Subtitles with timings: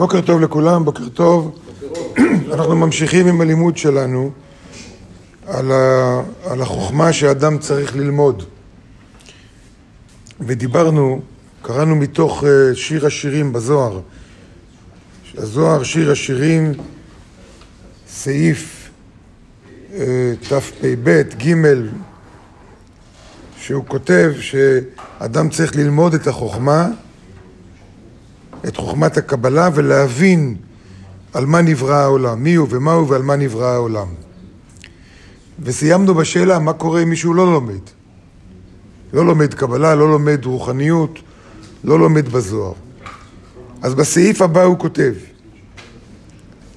[0.00, 1.58] בוקר טוב לכולם, בוקר טוב.
[2.52, 4.30] אנחנו ממשיכים עם הלימוד שלנו
[5.46, 8.42] על, ה, על החוכמה שאדם צריך ללמוד.
[10.40, 11.20] ודיברנו,
[11.62, 14.00] קראנו מתוך אה, שיר השירים בזוהר.
[15.36, 16.72] הזוהר, שיר השירים,
[18.08, 18.90] סעיף
[19.94, 21.54] אה, תפפ"ב, ג',
[23.58, 26.88] שהוא כותב שאדם צריך ללמוד את החוכמה
[28.68, 30.56] את חוכמת הקבלה ולהבין
[31.32, 34.06] על מה נברא העולם, מי הוא ומה הוא ועל מה נברא העולם.
[35.62, 37.80] וסיימנו בשאלה מה קורה אם מישהו לא לומד.
[39.12, 41.18] לא לומד קבלה, לא לומד רוחניות,
[41.84, 42.72] לא לומד בזוהר.
[43.82, 45.12] אז בסעיף הבא הוא כותב,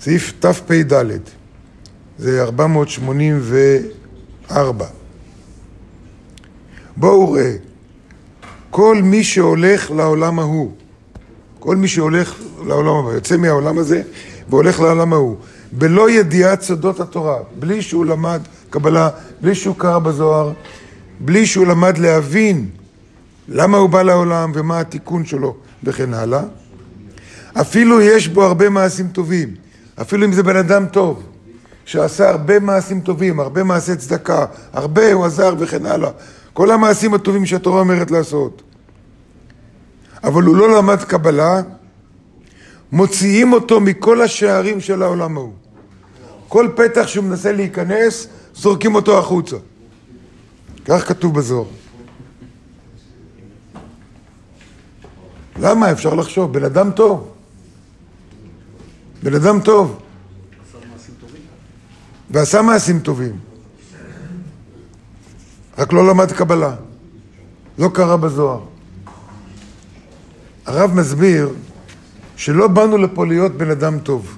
[0.00, 1.18] סעיף תפ"ד,
[2.18, 4.86] זה 484.
[6.96, 7.56] בואו ראה,
[8.70, 10.72] כל מי שהולך לעולם ההוא
[11.62, 12.34] כל מי שהולך
[12.66, 14.02] לעולם הבא, יוצא מהעולם הזה
[14.50, 15.36] והולך לעולם ההוא,
[15.72, 19.08] בלא ידיעת סודות התורה, בלי שהוא למד קבלה,
[19.40, 20.52] בלי שהוא קרא בזוהר,
[21.20, 22.68] בלי שהוא למד להבין
[23.48, 26.42] למה הוא בא לעולם ומה התיקון שלו וכן הלאה.
[27.60, 29.54] אפילו יש בו הרבה מעשים טובים,
[30.00, 31.22] אפילו אם זה בן אדם טוב,
[31.84, 36.10] שעשה הרבה מעשים טובים, הרבה מעשי צדקה, הרבה הוא עזר וכן הלאה.
[36.52, 38.62] כל המעשים הטובים שהתורה אומרת לעשות.
[40.24, 41.62] אבל הוא לא למד קבלה,
[42.92, 45.52] מוציאים אותו מכל השערים של העולם ההוא.
[46.48, 49.56] כל פתח שהוא מנסה להיכנס, זורקים אותו החוצה.
[50.84, 51.66] כך כתוב בזוהר.
[55.60, 55.92] למה?
[55.92, 57.32] אפשר לחשוב, בן אדם טוב.
[59.22, 60.00] בן אדם טוב.
[62.30, 63.38] ועשה מעשים טובים.
[65.78, 66.74] רק לא למד קבלה.
[67.78, 68.71] לא קרא בזוהר.
[70.66, 71.48] הרב מסביר
[72.36, 74.36] שלא באנו לפה להיות בן אדם טוב.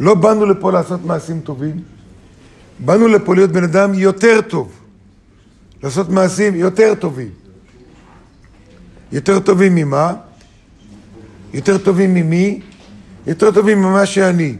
[0.00, 1.82] לא באנו לפה לעשות מעשים טובים,
[2.78, 4.72] באנו לפה להיות בן אדם יותר טוב.
[5.82, 7.28] לעשות מעשים יותר טובים.
[9.12, 10.14] יותר טובים ממה?
[11.54, 12.60] יותר טובים ממי?
[13.26, 14.56] יותר טובים ממה שאני.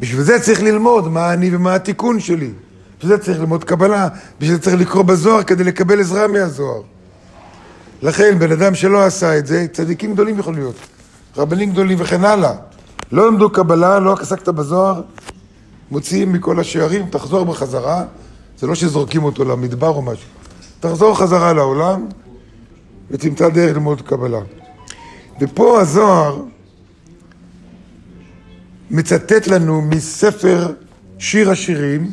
[0.00, 2.50] בשביל זה צריך ללמוד מה אני ומה התיקון שלי.
[2.98, 4.08] בשביל זה צריך ללמוד קבלה,
[4.40, 6.82] בשביל זה צריך לקרוא בזוהר כדי לקבל עזרה מהזוהר.
[8.02, 10.76] לכן, בן אדם שלא עשה את זה, צדיקים גדולים יכולים להיות,
[11.36, 12.52] רבנים גדולים וכן הלאה.
[13.12, 15.02] לא למדו קבלה, לא עסקת בזוהר,
[15.90, 18.04] מוציאים מכל השערים, תחזור בחזרה,
[18.58, 20.28] זה לא שזורקים אותו למדבר או משהו.
[20.80, 22.06] תחזור חזרה לעולם
[23.10, 24.40] ותמצא דרך ללמוד קבלה.
[25.40, 26.42] ופה הזוהר
[28.90, 30.72] מצטט לנו מספר
[31.18, 32.12] שיר השירים,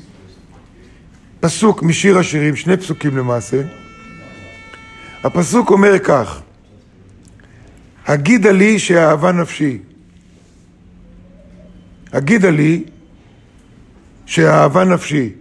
[1.40, 3.62] פסוק משיר השירים, שני פסוקים למעשה,
[5.26, 6.42] הפסוק אומר כך:
[8.06, 9.80] הגידה לי שאהבה נפשי.
[12.14, 12.84] הגידה לי
[14.26, 15.34] שאהבה נפשי.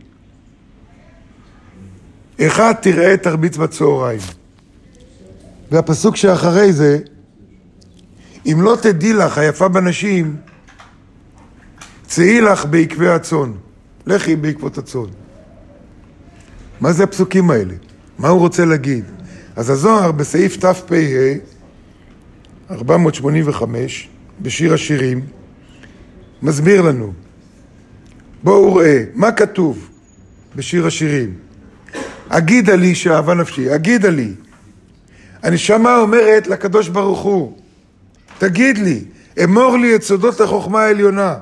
[2.41, 4.21] אחד תראה תרביץ בצהריים.
[5.71, 6.99] והפסוק שאחרי זה,
[8.47, 10.37] אם לא תדעי לך היפה בנשים,
[12.06, 13.53] צאי לך בעקבי הצאן.
[14.06, 15.11] לכי בעקבות הצאן.
[16.81, 17.75] מה זה הפסוקים האלה?
[18.19, 19.13] מה הוא רוצה להגיד?
[19.56, 20.97] אז הזוהר בסעיף תפ"ה,
[22.70, 24.09] 485,
[24.41, 25.20] בשיר השירים,
[26.42, 27.12] מסביר לנו.
[28.42, 29.88] בואו ראה, מה כתוב
[30.56, 31.34] בשיר השירים?
[32.28, 34.32] אגידה לי שאהבה נפשי, אגידה לי.
[35.42, 37.59] הנשמה אומרת לקדוש ברוך הוא,
[38.38, 39.04] תגיד לי,
[39.44, 41.34] אמור לי את סודות החוכמה העליונה.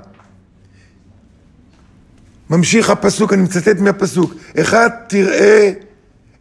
[2.51, 5.73] ממשיך הפסוק, אני מצטט מהפסוק, אחד תראה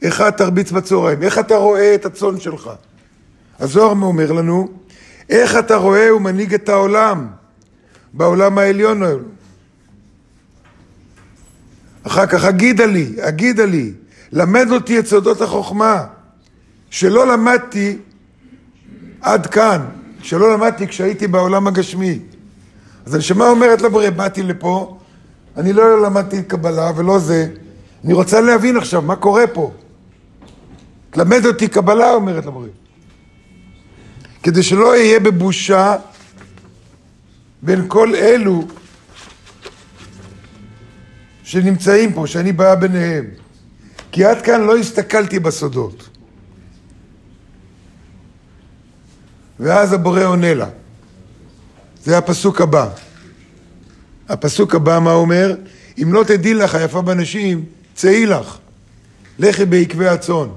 [0.01, 1.23] איך תרביץ בצהריים?
[1.23, 2.69] איך אתה רואה את הצאן שלך?
[3.59, 4.67] הזוהר אומר לנו,
[5.29, 7.27] איך אתה רואה ומנהיג את העולם,
[8.13, 9.25] בעולם העליון האלו.
[12.03, 13.93] אחר כך, אגידה לי, אגידה לי,
[14.31, 16.05] למד אותי את סודות החוכמה,
[16.89, 17.97] שלא למדתי
[19.21, 19.85] עד כאן,
[20.21, 22.19] שלא למדתי כשהייתי בעולם הגשמי.
[23.05, 24.97] אז הנשמה אומרת לבורא, באתי לפה,
[25.57, 27.47] אני לא למדתי קבלה ולא זה,
[28.05, 29.71] אני רוצה להבין עכשיו מה קורה פה.
[31.11, 32.67] תלמד אותי קבלה, אומרת למורה.
[34.43, 35.95] כדי שלא אהיה בבושה
[37.61, 38.67] בין כל אלו
[41.43, 43.25] שנמצאים פה, שאני בא ביניהם.
[44.11, 46.09] כי עד כאן לא הסתכלתי בסודות.
[49.59, 50.69] ואז הבורא עונה לה.
[52.03, 52.89] זה הפסוק הבא.
[54.29, 55.55] הפסוק הבא, מה אומר?
[56.01, 57.65] אם לא תדעי לך היפה בנשים,
[57.95, 58.57] צאי לך.
[59.39, 60.47] לכי בעקבי הצאן.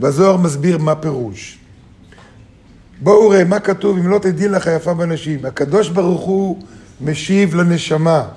[0.00, 1.58] והזוהר מסביר מה פירוש.
[3.00, 5.44] בואו ראה מה כתוב, אם לא תדעי לך יפה בנשים.
[5.44, 6.62] הקדוש ברוך הוא
[7.00, 8.28] משיב לנשמה.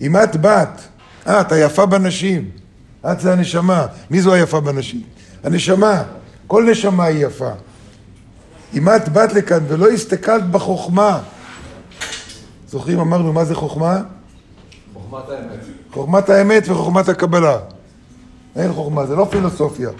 [0.00, 0.88] אם את בת,
[1.26, 2.50] את היפה בנשים,
[3.12, 3.86] את זה הנשמה.
[4.10, 5.02] מי זו היפה בנשים?
[5.44, 6.02] הנשמה.
[6.46, 7.50] כל נשמה היא יפה.
[8.74, 11.20] אם את באת לכאן ולא הסתכלת בחוכמה,
[12.68, 14.02] זוכרים אמרנו מה זה חוכמה?
[14.94, 15.58] חוכמת האמת.
[15.92, 17.58] חוכמת האמת וחוכמת הקבלה.
[18.56, 19.90] אין חוכמה, זה לא פילוסופיה.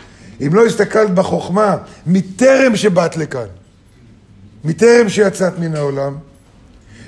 [0.41, 3.47] אם לא הסתכלת בחוכמה מטרם שבאת לכאן,
[4.65, 6.17] מטרם שיצאת מן העולם,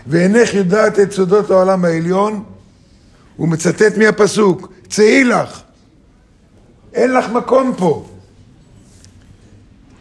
[0.06, 2.44] ואינך יודעת את סודות העולם העליון,
[3.36, 5.60] הוא מצטט מהפסוק, צאי לך,
[6.94, 8.06] אין לך מקום פה.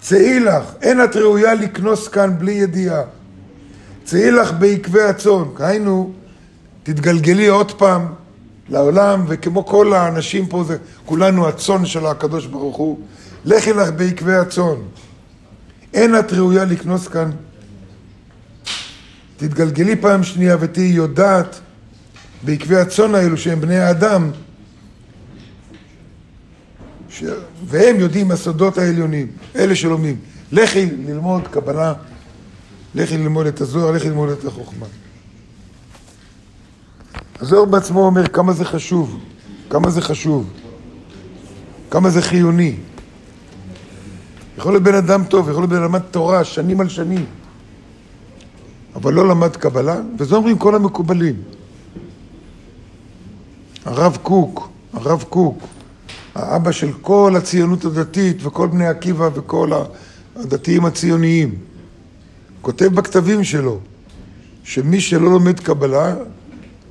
[0.01, 3.01] צאי לך, אין את ראויה לקנוס כאן בלי ידיעה.
[4.03, 6.11] צאי לך בעקבי הצאן, היינו,
[6.83, 8.05] תתגלגלי עוד פעם
[8.69, 12.99] לעולם, וכמו כל האנשים פה, זה כולנו הצאן של הקדוש ברוך הוא,
[13.45, 14.75] לכי לך בעקבי הצאן.
[15.93, 17.31] אין את ראויה לקנוס כאן.
[19.37, 21.59] תתגלגלי פעם שנייה ותהיי יודעת
[22.43, 24.31] בעקבי הצאן האלו שהם בני האדם,
[27.09, 27.23] ש...
[27.65, 30.15] והם יודעים הסודות העליונים, אלה שלומדים.
[30.51, 31.93] לכי ללמוד קבלה,
[32.95, 34.85] לכי ללמוד את הזוהר, לכי ללמוד את החוכמה.
[37.39, 39.19] הזוהר בעצמו אומר כמה זה חשוב,
[39.69, 40.49] כמה זה חשוב,
[41.91, 42.75] כמה זה חיוני.
[44.57, 47.25] יכול להיות בן אדם טוב, יכול להיות בן אדם תורה שנים על שנים,
[48.95, 51.35] אבל לא למד קבלה, וזה אומרים כל המקובלים.
[53.85, 55.57] הרב קוק, הרב קוק,
[56.35, 59.71] האבא של כל הציונות הדתית וכל בני עקיבא וכל
[60.35, 61.55] הדתיים הציוניים,
[62.61, 63.79] כותב בכתבים שלו
[64.63, 66.15] שמי שלא לומד קבלה,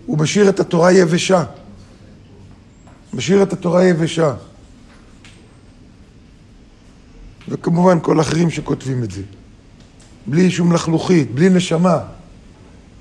[0.07, 1.45] הוא משאיר את התורה יבשה.
[3.15, 4.35] משאיר את התורה יבשה.
[7.49, 9.23] וכמובן כל האחרים שכותבים את זה.
[10.27, 11.99] בלי שום לחלוכית, בלי נשמה.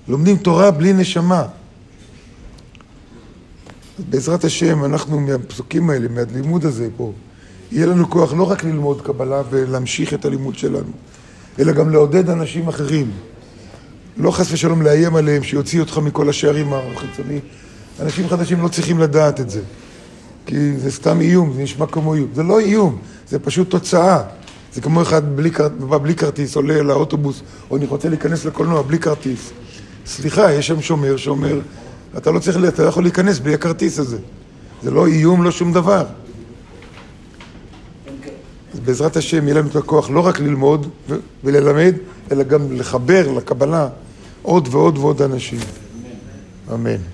[0.07, 1.45] לומדים תורה בלי נשמה.
[4.09, 7.13] בעזרת השם, אנחנו מהפסוקים האלה, מהלימוד הזה פה,
[7.71, 10.91] יהיה לנו כוח לא רק ללמוד קבלה ולהמשיך את הלימוד שלנו,
[11.59, 13.11] אלא גם לעודד אנשים אחרים.
[14.17, 17.39] לא חס ושלום לאיים עליהם, שיוציא אותך מכל השערים החיצוני.
[17.99, 19.61] אנשים חדשים לא צריכים לדעת את זה.
[20.45, 22.27] כי זה סתם איום, זה נשמע כמו איום.
[22.35, 22.97] זה לא איום,
[23.29, 24.21] זה פשוט תוצאה.
[24.73, 28.99] זה כמו אחד בלי, בא בלי כרטיס, עולה לאוטובוס, או אני רוצה להיכנס לקולנוע בלי
[28.99, 29.51] כרטיס.
[30.05, 31.59] סליחה, יש שם שומר שאומר,
[32.17, 34.17] אתה לא צריך, אתה לא יכול להיכנס בלי הכרטיס הזה.
[34.83, 36.05] זה לא איום, לא שום דבר.
[38.73, 40.87] אז בעזרת השם יהיה לנו את הכוח לא רק ללמוד
[41.43, 41.95] וללמד,
[42.31, 43.87] אלא גם לחבר לקבלה
[44.43, 45.59] עוד ועוד ועוד אנשים.
[46.73, 47.12] אמן.